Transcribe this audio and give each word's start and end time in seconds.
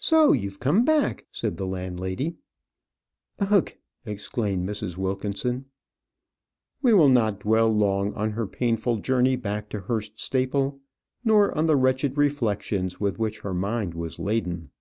"So, 0.00 0.32
you've 0.32 0.58
come 0.58 0.84
back?" 0.84 1.26
said 1.30 1.56
the 1.56 1.68
landlady. 1.68 2.34
"Ugh!" 3.38 3.72
exclaimed 4.04 4.68
Mrs. 4.68 4.96
Wilkinson. 4.96 5.66
We 6.82 6.92
will 6.92 7.08
not 7.08 7.38
dwell 7.38 7.68
long 7.70 8.12
on 8.14 8.32
her 8.32 8.48
painful 8.48 8.96
journey 8.98 9.36
back 9.36 9.68
to 9.68 9.82
Hurst 9.82 10.18
Staple; 10.18 10.80
nor 11.24 11.56
on 11.56 11.66
the 11.66 11.76
wretched 11.76 12.18
reflections 12.18 12.98
with 12.98 13.20
which 13.20 13.42
her 13.42 13.54
mind 13.54 13.94
was 13.94 14.18
laden. 14.18 14.72